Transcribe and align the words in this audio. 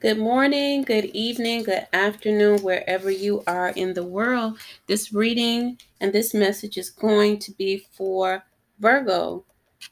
Good 0.00 0.18
morning, 0.18 0.80
good 0.80 1.04
evening, 1.12 1.64
good 1.64 1.86
afternoon, 1.92 2.62
wherever 2.62 3.10
you 3.10 3.42
are 3.46 3.68
in 3.68 3.92
the 3.92 4.02
world. 4.02 4.58
This 4.86 5.12
reading 5.12 5.78
and 6.00 6.10
this 6.10 6.32
message 6.32 6.78
is 6.78 6.88
going 6.88 7.38
to 7.40 7.52
be 7.52 7.84
for 7.92 8.42
Virgo. 8.78 9.44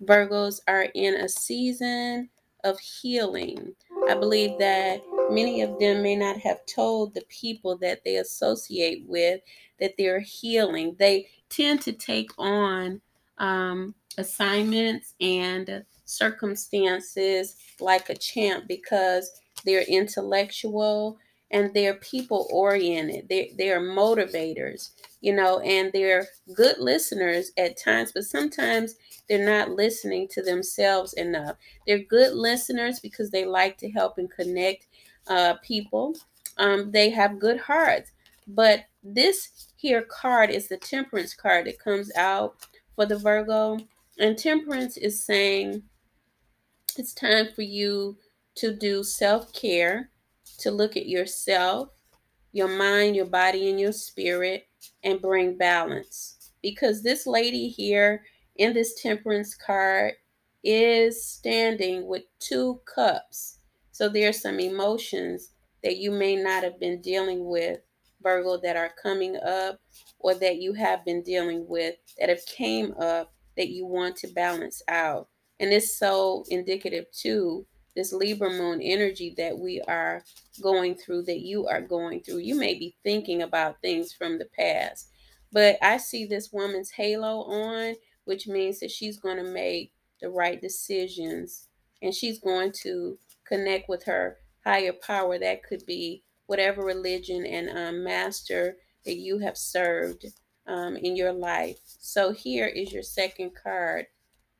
Virgos 0.03 0.61
are 0.67 0.87
in 0.95 1.15
a 1.15 1.29
season 1.29 2.31
of 2.65 2.81
healing. 2.81 3.75
I 4.09 4.15
believe 4.15 4.59
that 4.59 5.03
many 5.31 5.61
of 5.61 5.79
them 5.79 6.03
may 6.03 6.17
not 6.17 6.39
have 6.39 6.65
told 6.65 7.13
the 7.13 7.25
people 7.29 7.77
that 7.77 8.03
they 8.03 8.17
associate 8.17 9.05
with 9.07 9.43
that 9.79 9.93
they're 9.99 10.21
healing. 10.21 10.97
They 10.99 11.29
tend 11.51 11.83
to 11.83 11.93
take 11.93 12.31
on 12.39 13.03
um, 13.39 13.95
assignments 14.17 15.15
and 15.21 15.85
circumstances 16.05 17.57
like 17.81 18.09
a 18.11 18.15
champ 18.15 18.65
because 18.67 19.31
they're 19.65 19.83
intellectual 19.83 21.19
and 21.51 21.73
they're 21.75 21.95
people 21.95 22.47
oriented 22.51 23.29
they 23.29 23.53
they're 23.57 23.81
motivators 23.81 24.91
you 25.21 25.35
know 25.35 25.61
and 25.61 25.91
they're 25.93 26.27
good 26.55 26.79
listeners 26.79 27.53
at 27.59 27.77
times 27.79 28.13
but 28.13 28.25
sometimes 28.25 28.97
they're 29.29 29.45
not 29.45 29.71
listening 29.71 30.27
to 30.29 30.43
themselves 30.43 31.13
enough. 31.13 31.57
They're 31.87 31.99
good 31.99 32.35
listeners 32.35 32.99
because 33.01 33.31
they 33.31 33.45
like 33.45 33.77
to 33.79 33.91
help 33.91 34.19
and 34.19 34.31
connect 34.31 34.87
uh, 35.27 35.55
people. 35.63 36.17
Um, 36.57 36.91
they 36.91 37.11
have 37.11 37.39
good 37.39 37.61
hearts. 37.61 38.13
But 38.47 38.87
this 39.05 39.69
here 39.77 40.03
card 40.03 40.51
is 40.51 40.69
the 40.69 40.79
temperance 40.79 41.35
card 41.35 41.67
that 41.67 41.79
comes 41.79 42.11
out 42.17 42.57
for 42.99 43.07
the 43.07 43.17
virgo 43.17 43.79
and 44.19 44.37
temperance 44.37 44.97
is 44.97 45.25
saying 45.25 45.85
it's 46.97 47.15
time 47.15 47.47
for 47.55 47.63
you 47.63 48.19
to 48.57 48.75
do 48.75 49.05
self 49.05 49.53
care, 49.53 50.11
to 50.59 50.73
look 50.73 50.97
at 50.97 51.07
yourself, 51.07 51.91
your 52.51 52.67
mind, 52.67 53.15
your 53.15 53.27
body, 53.27 53.71
and 53.71 53.79
your 53.79 53.93
spirit, 53.93 54.67
and 55.05 55.23
bring 55.23 55.57
balance. 55.57 56.51
Because 56.61 57.05
this 57.05 57.25
lady 57.25 57.69
here 57.69 58.25
in 58.57 58.75
this 58.75 59.01
temperance 59.01 59.55
card 59.55 60.15
is 60.65 61.25
standing 61.25 62.05
with 62.09 62.25
two 62.41 62.81
cups. 62.93 63.61
So 63.93 64.09
there 64.09 64.29
are 64.29 64.33
some 64.33 64.59
emotions 64.59 65.53
that 65.85 65.99
you 65.99 66.11
may 66.11 66.35
not 66.35 66.65
have 66.65 66.81
been 66.81 67.01
dealing 67.01 67.49
with, 67.49 67.79
Virgo, 68.23 68.59
that 68.59 68.77
are 68.77 68.93
coming 69.01 69.37
up 69.37 69.81
or 70.19 70.35
that 70.35 70.57
you 70.57 70.73
have 70.73 71.05
been 71.05 71.23
dealing 71.23 71.67
with 71.69 71.97
that 72.19 72.29
have 72.29 72.45
came 72.47 72.95
up 73.01 73.33
that 73.57 73.69
you 73.69 73.87
want 73.87 74.17
to 74.17 74.29
balance 74.29 74.83
out. 74.89 75.29
And 75.61 75.73
it's 75.73 75.99
so 75.99 76.45
indicative 76.49 77.07
too, 77.13 77.67
this 77.97 78.13
Libra 78.13 78.51
moon 78.51 78.81
energy 78.81 79.35
that 79.37 79.59
we 79.59 79.81
are 79.89 80.23
going 80.63 80.95
through, 80.95 81.25
that 81.25 81.41
you 81.41 81.67
are 81.67 81.81
going 81.81 82.21
through. 82.21 82.39
You 82.39 82.55
may 82.55 82.75
be 82.75 82.97
thinking 83.03 83.43
about 83.43 83.81
things 83.83 84.13
from 84.13 84.39
the 84.39 84.47
past, 84.57 85.11
but 85.53 85.77
I 85.83 85.97
see 85.97 86.25
this 86.25 86.53
woman's 86.53 86.91
halo 86.91 87.43
on, 87.43 87.95
which 88.25 88.47
means 88.47 88.79
that 88.81 88.91
she's 88.91 89.19
going 89.19 89.39
to 89.39 89.51
make 89.51 89.93
the 90.21 90.31
right 90.31 90.61
decisions 90.61 91.69
and 92.03 92.15
she's 92.15 92.39
going 92.39 92.73
to 92.83 93.19
connect 93.47 93.89
with 93.89 94.05
her 94.05 94.39
higher 94.65 94.93
power. 94.93 95.39
That 95.39 95.65
could 95.65 95.85
be 95.87 96.23
whatever 96.49 96.83
religion 96.83 97.47
and 97.47 97.69
um, 97.71 98.03
master 98.03 98.77
that 99.05 99.17
you 99.17 99.39
have 99.39 99.57
served 99.57 100.25
um, 100.67 100.97
in 100.97 101.15
your 101.15 101.33
life. 101.33 101.79
So 101.85 102.33
here 102.33 102.67
is 102.67 102.93
your 102.93 103.03
second 103.03 103.53
card 103.55 104.07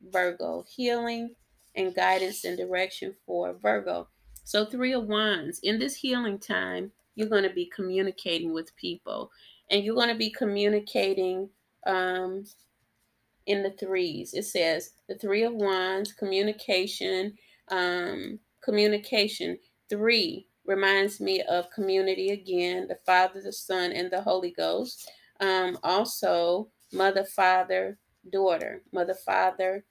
Virgo, 0.01 0.63
healing 0.69 1.35
and 1.75 1.93
guidance 1.93 2.45
and 2.45 2.57
direction 2.57 3.15
for 3.25 3.53
Virgo. 3.53 4.07
So, 4.43 4.65
Three 4.65 4.93
of 4.93 5.07
Wands, 5.07 5.59
in 5.61 5.79
this 5.79 5.95
healing 5.95 6.39
time, 6.39 6.91
you're 7.15 7.27
going 7.27 7.43
to 7.43 7.53
be 7.53 7.69
communicating 7.75 8.53
with 8.53 8.75
people 8.75 9.29
and 9.69 9.83
you're 9.83 9.95
going 9.95 10.09
to 10.09 10.15
be 10.15 10.31
communicating 10.31 11.49
um, 11.85 12.45
in 13.45 13.63
the 13.63 13.71
threes. 13.71 14.33
It 14.33 14.45
says 14.45 14.91
the 15.07 15.15
Three 15.15 15.43
of 15.43 15.53
Wands, 15.53 16.13
communication, 16.13 17.33
um, 17.69 18.39
communication. 18.63 19.57
Three 19.89 20.48
reminds 20.69 21.19
me 21.19 21.41
of 21.49 21.71
community 21.71 22.29
again, 22.29 22.87
the 22.87 22.99
Father, 23.03 23.41
the 23.41 23.51
Son, 23.51 23.91
and 23.91 24.11
the 24.11 24.21
Holy 24.21 24.51
Ghost. 24.51 25.11
Um, 25.39 25.79
also, 25.83 26.69
mother, 26.93 27.25
father, 27.25 27.97
daughter, 28.31 28.83
mother, 28.93 29.15
father, 29.15 29.83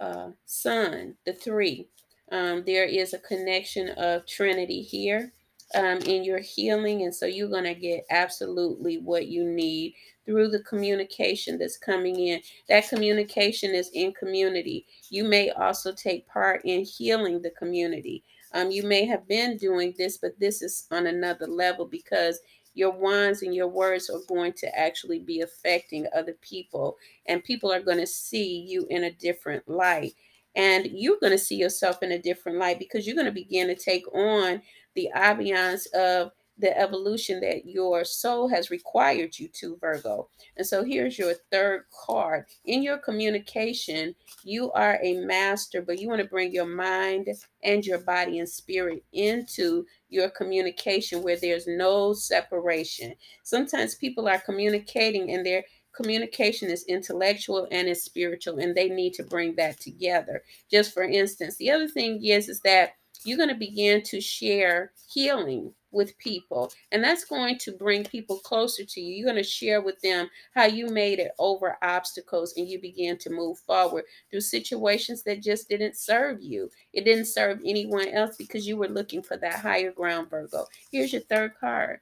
uh, 0.00 0.30
son, 0.44 1.14
the 1.24 1.32
three. 1.32 1.88
Um, 2.32 2.64
there 2.66 2.84
is 2.84 3.14
a 3.14 3.18
connection 3.18 3.90
of 3.90 4.26
Trinity 4.26 4.82
here 4.82 5.32
um, 5.74 5.98
in 5.98 6.24
your 6.24 6.38
healing. 6.38 7.02
And 7.02 7.14
so 7.14 7.26
you're 7.26 7.48
going 7.48 7.64
to 7.64 7.74
get 7.74 8.04
absolutely 8.10 8.98
what 8.98 9.28
you 9.28 9.44
need 9.44 9.94
through 10.24 10.48
the 10.48 10.60
communication 10.60 11.58
that's 11.58 11.76
coming 11.76 12.18
in. 12.18 12.40
That 12.68 12.88
communication 12.88 13.74
is 13.74 13.90
in 13.92 14.12
community. 14.12 14.86
You 15.10 15.24
may 15.24 15.50
also 15.50 15.92
take 15.92 16.26
part 16.26 16.62
in 16.64 16.84
healing 16.84 17.42
the 17.42 17.50
community. 17.50 18.24
Um, 18.52 18.70
you 18.70 18.84
may 18.84 19.04
have 19.04 19.26
been 19.26 19.56
doing 19.56 19.94
this, 19.98 20.16
but 20.18 20.38
this 20.38 20.62
is 20.62 20.86
on 20.90 21.06
another 21.06 21.46
level 21.46 21.86
because 21.86 22.40
your 22.74 22.90
wands 22.90 23.42
and 23.42 23.54
your 23.54 23.68
words 23.68 24.10
are 24.10 24.20
going 24.28 24.52
to 24.54 24.78
actually 24.78 25.20
be 25.20 25.40
affecting 25.40 26.06
other 26.14 26.36
people, 26.40 26.96
and 27.26 27.42
people 27.44 27.72
are 27.72 27.82
going 27.82 27.98
to 27.98 28.06
see 28.06 28.64
you 28.68 28.86
in 28.90 29.04
a 29.04 29.12
different 29.12 29.68
light. 29.68 30.12
And 30.56 30.86
you're 30.86 31.18
going 31.20 31.32
to 31.32 31.38
see 31.38 31.56
yourself 31.56 32.02
in 32.02 32.12
a 32.12 32.18
different 32.18 32.58
light 32.58 32.78
because 32.78 33.06
you're 33.06 33.16
going 33.16 33.26
to 33.26 33.32
begin 33.32 33.68
to 33.68 33.74
take 33.74 34.06
on 34.14 34.62
the 34.94 35.10
ambiance 35.14 35.92
of 35.92 36.30
the 36.58 36.76
evolution 36.78 37.40
that 37.40 37.66
your 37.66 38.04
soul 38.04 38.48
has 38.48 38.70
required 38.70 39.38
you 39.38 39.48
to, 39.48 39.76
Virgo. 39.80 40.28
And 40.56 40.66
so 40.66 40.84
here's 40.84 41.18
your 41.18 41.34
third 41.50 41.84
card. 42.06 42.44
In 42.64 42.82
your 42.82 42.98
communication, 42.98 44.14
you 44.44 44.70
are 44.72 44.98
a 45.02 45.14
master, 45.14 45.82
but 45.82 45.98
you 45.98 46.08
want 46.08 46.22
to 46.22 46.28
bring 46.28 46.52
your 46.52 46.66
mind 46.66 47.28
and 47.64 47.84
your 47.84 47.98
body 47.98 48.38
and 48.38 48.48
spirit 48.48 49.02
into 49.12 49.84
your 50.08 50.30
communication 50.30 51.22
where 51.22 51.36
there's 51.36 51.66
no 51.66 52.12
separation. 52.12 53.14
Sometimes 53.42 53.96
people 53.96 54.28
are 54.28 54.38
communicating 54.38 55.32
and 55.32 55.44
their 55.44 55.64
communication 55.94 56.70
is 56.70 56.84
intellectual 56.84 57.68
and 57.70 57.88
is 57.88 58.02
spiritual 58.02 58.58
and 58.58 58.74
they 58.74 58.88
need 58.88 59.14
to 59.14 59.22
bring 59.22 59.54
that 59.56 59.80
together. 59.80 60.42
Just 60.70 60.92
for 60.92 61.04
instance, 61.04 61.56
the 61.56 61.70
other 61.70 61.88
thing 61.88 62.24
is 62.24 62.48
is 62.48 62.60
that 62.60 62.94
you're 63.24 63.38
going 63.38 63.48
to 63.48 63.54
begin 63.54 64.02
to 64.02 64.20
share 64.20 64.92
healing 65.12 65.72
with 65.94 66.18
people. 66.18 66.72
And 66.92 67.02
that's 67.02 67.24
going 67.24 67.56
to 67.58 67.72
bring 67.72 68.04
people 68.04 68.38
closer 68.40 68.84
to 68.84 69.00
you. 69.00 69.14
You're 69.14 69.32
going 69.32 69.42
to 69.42 69.48
share 69.48 69.80
with 69.80 70.00
them 70.00 70.28
how 70.54 70.64
you 70.64 70.88
made 70.88 71.20
it 71.20 71.32
over 71.38 71.78
obstacles 71.82 72.54
and 72.56 72.68
you 72.68 72.80
began 72.80 73.16
to 73.18 73.30
move 73.30 73.58
forward 73.60 74.04
through 74.30 74.40
situations 74.40 75.22
that 75.22 75.42
just 75.42 75.68
didn't 75.68 75.96
serve 75.96 76.42
you. 76.42 76.68
It 76.92 77.04
didn't 77.04 77.26
serve 77.26 77.60
anyone 77.64 78.08
else 78.08 78.36
because 78.36 78.66
you 78.66 78.76
were 78.76 78.88
looking 78.88 79.22
for 79.22 79.36
that 79.38 79.60
higher 79.60 79.92
ground, 79.92 80.28
Virgo. 80.28 80.66
Here's 80.90 81.12
your 81.12 81.22
third 81.22 81.52
card. 81.58 82.00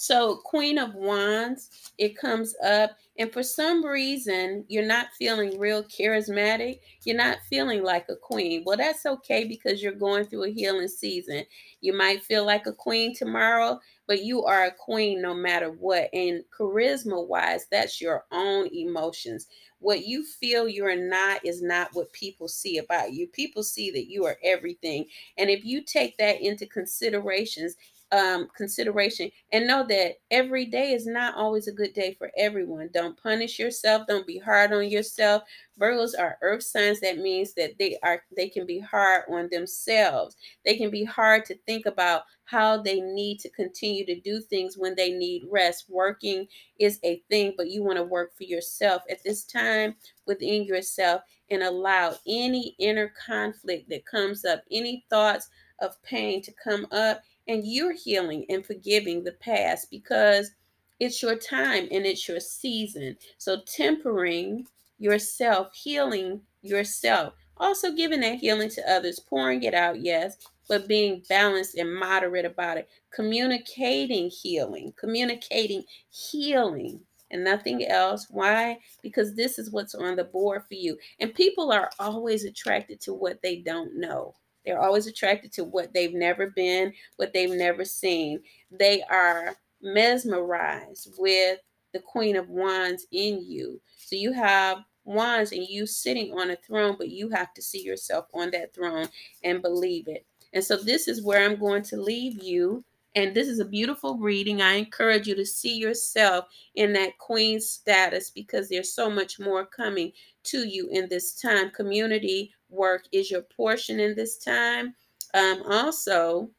So, 0.00 0.36
Queen 0.44 0.78
of 0.78 0.94
Wands, 0.94 1.90
it 1.98 2.16
comes 2.16 2.54
up, 2.64 2.92
and 3.18 3.32
for 3.32 3.42
some 3.42 3.84
reason, 3.84 4.64
you're 4.68 4.86
not 4.86 5.08
feeling 5.18 5.58
real 5.58 5.82
charismatic. 5.82 6.78
You're 7.02 7.16
not 7.16 7.38
feeling 7.50 7.82
like 7.82 8.06
a 8.08 8.14
queen. 8.14 8.62
Well, 8.64 8.76
that's 8.76 9.04
okay 9.06 9.42
because 9.42 9.82
you're 9.82 9.90
going 9.90 10.26
through 10.26 10.44
a 10.44 10.52
healing 10.52 10.86
season. 10.86 11.42
You 11.80 11.94
might 11.94 12.22
feel 12.22 12.46
like 12.46 12.66
a 12.66 12.72
queen 12.72 13.12
tomorrow, 13.12 13.80
but 14.06 14.22
you 14.22 14.44
are 14.44 14.66
a 14.66 14.70
queen 14.70 15.20
no 15.20 15.34
matter 15.34 15.72
what. 15.72 16.10
And 16.12 16.44
charisma 16.56 17.26
wise, 17.26 17.66
that's 17.68 18.00
your 18.00 18.24
own 18.30 18.68
emotions. 18.72 19.48
What 19.80 20.06
you 20.06 20.24
feel 20.24 20.68
you're 20.68 20.94
not 20.94 21.44
is 21.44 21.60
not 21.60 21.90
what 21.92 22.12
people 22.12 22.46
see 22.46 22.78
about 22.78 23.14
you. 23.14 23.26
People 23.26 23.64
see 23.64 23.90
that 23.90 24.08
you 24.08 24.26
are 24.26 24.38
everything. 24.44 25.06
And 25.36 25.50
if 25.50 25.64
you 25.64 25.82
take 25.82 26.16
that 26.18 26.40
into 26.40 26.66
considerations, 26.66 27.74
um, 28.10 28.48
consideration 28.56 29.30
and 29.52 29.66
know 29.66 29.86
that 29.86 30.14
every 30.30 30.64
day 30.64 30.92
is 30.92 31.06
not 31.06 31.34
always 31.34 31.68
a 31.68 31.72
good 31.72 31.92
day 31.92 32.14
for 32.14 32.30
everyone. 32.36 32.88
Don't 32.92 33.20
punish 33.22 33.58
yourself. 33.58 34.06
Don't 34.06 34.26
be 34.26 34.38
hard 34.38 34.72
on 34.72 34.88
yourself. 34.88 35.42
Virgos 35.78 36.18
are 36.18 36.38
earth 36.42 36.62
signs. 36.62 37.00
That 37.00 37.18
means 37.18 37.54
that 37.54 37.78
they 37.78 37.98
are 38.02 38.22
they 38.36 38.48
can 38.48 38.66
be 38.66 38.80
hard 38.80 39.24
on 39.30 39.48
themselves. 39.50 40.36
They 40.64 40.76
can 40.76 40.90
be 40.90 41.04
hard 41.04 41.44
to 41.46 41.58
think 41.66 41.86
about 41.86 42.22
how 42.44 42.80
they 42.80 43.00
need 43.00 43.40
to 43.40 43.50
continue 43.50 44.06
to 44.06 44.18
do 44.20 44.40
things 44.40 44.78
when 44.78 44.94
they 44.94 45.12
need 45.12 45.44
rest. 45.50 45.84
Working 45.88 46.46
is 46.80 46.98
a 47.04 47.22
thing, 47.30 47.54
but 47.56 47.68
you 47.68 47.82
want 47.82 47.98
to 47.98 48.04
work 48.04 48.34
for 48.36 48.44
yourself 48.44 49.02
at 49.10 49.22
this 49.22 49.44
time 49.44 49.94
within 50.26 50.64
yourself 50.64 51.22
and 51.50 51.62
allow 51.62 52.14
any 52.26 52.74
inner 52.78 53.12
conflict 53.26 53.88
that 53.90 54.06
comes 54.06 54.44
up, 54.44 54.62
any 54.70 55.04
thoughts 55.10 55.48
of 55.80 56.02
pain 56.02 56.42
to 56.42 56.52
come 56.64 56.86
up 56.90 57.22
and 57.48 57.66
you're 57.66 57.94
healing 57.94 58.44
and 58.48 58.64
forgiving 58.64 59.24
the 59.24 59.32
past 59.32 59.90
because 59.90 60.52
it's 61.00 61.22
your 61.22 61.36
time 61.36 61.88
and 61.90 62.04
it's 62.04 62.28
your 62.28 62.40
season. 62.40 63.16
So, 63.38 63.62
tempering 63.66 64.66
yourself, 64.98 65.74
healing 65.74 66.42
yourself, 66.62 67.34
also 67.56 67.92
giving 67.92 68.20
that 68.20 68.38
healing 68.38 68.68
to 68.70 68.92
others, 68.92 69.18
pouring 69.18 69.62
it 69.62 69.74
out, 69.74 70.00
yes, 70.00 70.36
but 70.68 70.86
being 70.86 71.22
balanced 71.28 71.76
and 71.76 71.94
moderate 71.94 72.44
about 72.44 72.76
it. 72.76 72.88
Communicating 73.10 74.30
healing, 74.30 74.92
communicating 74.98 75.84
healing 76.10 77.00
and 77.30 77.44
nothing 77.44 77.86
else. 77.86 78.26
Why? 78.30 78.78
Because 79.02 79.34
this 79.34 79.58
is 79.58 79.70
what's 79.70 79.94
on 79.94 80.16
the 80.16 80.24
board 80.24 80.62
for 80.68 80.74
you. 80.74 80.98
And 81.20 81.34
people 81.34 81.72
are 81.72 81.90
always 81.98 82.44
attracted 82.44 83.00
to 83.02 83.14
what 83.14 83.40
they 83.42 83.56
don't 83.56 83.98
know. 83.98 84.34
They're 84.68 84.82
always 84.82 85.06
attracted 85.06 85.50
to 85.52 85.64
what 85.64 85.94
they've 85.94 86.12
never 86.12 86.50
been, 86.50 86.92
what 87.16 87.32
they've 87.32 87.48
never 87.50 87.86
seen. 87.86 88.42
They 88.70 89.02
are 89.04 89.56
mesmerized 89.80 91.14
with 91.16 91.60
the 91.94 92.00
Queen 92.00 92.36
of 92.36 92.50
Wands 92.50 93.06
in 93.10 93.42
you. 93.42 93.80
So 93.96 94.14
you 94.14 94.30
have 94.32 94.84
wands 95.04 95.52
and 95.52 95.66
you 95.66 95.86
sitting 95.86 96.38
on 96.38 96.50
a 96.50 96.56
throne, 96.56 96.96
but 96.98 97.08
you 97.08 97.30
have 97.30 97.54
to 97.54 97.62
see 97.62 97.82
yourself 97.82 98.26
on 98.34 98.50
that 98.50 98.74
throne 98.74 99.08
and 99.42 99.62
believe 99.62 100.06
it. 100.06 100.26
And 100.52 100.62
so 100.62 100.76
this 100.76 101.08
is 101.08 101.22
where 101.22 101.42
I'm 101.42 101.58
going 101.58 101.82
to 101.84 101.96
leave 101.96 102.42
you. 102.42 102.84
And 103.14 103.34
this 103.34 103.48
is 103.48 103.58
a 103.58 103.64
beautiful 103.64 104.18
reading. 104.18 104.62
I 104.62 104.74
encourage 104.74 105.26
you 105.26 105.34
to 105.34 105.46
see 105.46 105.76
yourself 105.76 106.46
in 106.74 106.92
that 106.92 107.18
queen 107.18 107.60
status 107.60 108.30
because 108.30 108.68
there's 108.68 108.92
so 108.92 109.10
much 109.10 109.40
more 109.40 109.66
coming 109.66 110.12
to 110.44 110.68
you 110.68 110.88
in 110.90 111.08
this 111.08 111.40
time. 111.40 111.70
Community 111.70 112.52
work 112.68 113.04
is 113.12 113.30
your 113.30 113.42
portion 113.42 113.98
in 113.98 114.14
this 114.14 114.38
time. 114.38 114.94
Um, 115.34 115.62
also, 115.68 116.50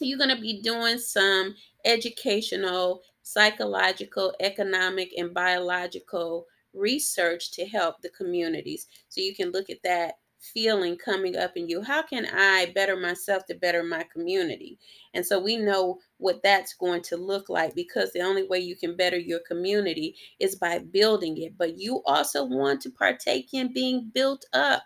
you're 0.00 0.18
going 0.18 0.34
to 0.34 0.40
be 0.40 0.60
doing 0.62 0.98
some 0.98 1.54
educational, 1.84 3.02
psychological, 3.22 4.34
economic, 4.40 5.12
and 5.16 5.34
biological 5.34 6.46
research 6.72 7.52
to 7.52 7.64
help 7.66 8.00
the 8.00 8.10
communities. 8.10 8.86
So 9.08 9.20
you 9.20 9.34
can 9.34 9.50
look 9.52 9.70
at 9.70 9.82
that 9.84 10.14
feeling 10.52 10.96
coming 10.96 11.36
up 11.36 11.52
in 11.56 11.68
you. 11.68 11.82
How 11.82 12.02
can 12.02 12.26
I 12.32 12.72
better 12.74 12.96
myself 12.96 13.46
to 13.46 13.54
better 13.54 13.82
my 13.82 14.04
community? 14.12 14.78
And 15.14 15.24
so 15.24 15.40
we 15.40 15.56
know 15.56 15.98
what 16.18 16.42
that's 16.42 16.74
going 16.74 17.02
to 17.02 17.16
look 17.16 17.48
like 17.48 17.74
because 17.74 18.12
the 18.12 18.20
only 18.20 18.46
way 18.46 18.58
you 18.58 18.76
can 18.76 18.96
better 18.96 19.18
your 19.18 19.40
community 19.40 20.16
is 20.38 20.56
by 20.56 20.78
building 20.78 21.38
it. 21.38 21.56
But 21.56 21.78
you 21.78 22.02
also 22.06 22.44
want 22.44 22.80
to 22.82 22.90
partake 22.90 23.54
in 23.54 23.72
being 23.72 24.10
built 24.12 24.44
up. 24.52 24.82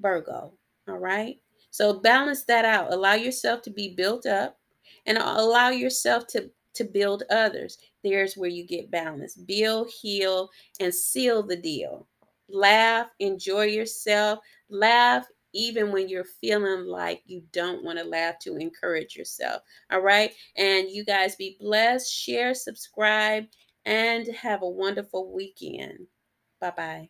Virgo, 0.00 0.52
all 0.88 0.98
right? 0.98 1.38
So 1.70 2.00
balance 2.00 2.44
that 2.44 2.64
out. 2.64 2.92
Allow 2.92 3.14
yourself 3.14 3.62
to 3.62 3.70
be 3.70 3.94
built 3.94 4.26
up 4.26 4.58
and 5.06 5.18
allow 5.18 5.70
yourself 5.70 6.26
to 6.28 6.50
to 6.74 6.84
build 6.84 7.24
others. 7.28 7.78
There's 8.04 8.36
where 8.36 8.48
you 8.48 8.64
get 8.64 8.90
balance. 8.90 9.34
Build, 9.34 9.90
heal, 9.90 10.48
and 10.80 10.94
seal 10.94 11.42
the 11.42 11.56
deal. 11.56 12.06
Laugh, 12.48 13.08
enjoy 13.18 13.64
yourself. 13.64 14.40
Laugh 14.70 15.26
even 15.54 15.92
when 15.92 16.08
you're 16.08 16.24
feeling 16.24 16.86
like 16.86 17.22
you 17.24 17.42
don't 17.52 17.82
want 17.82 17.98
to 17.98 18.04
laugh 18.04 18.38
to 18.38 18.56
encourage 18.56 19.16
yourself. 19.16 19.62
All 19.90 20.00
right. 20.00 20.32
And 20.56 20.90
you 20.90 21.04
guys 21.04 21.36
be 21.36 21.56
blessed, 21.60 22.12
share, 22.12 22.54
subscribe, 22.54 23.46
and 23.84 24.26
have 24.28 24.62
a 24.62 24.68
wonderful 24.68 25.32
weekend. 25.32 26.06
Bye 26.60 26.72
bye. 26.76 27.08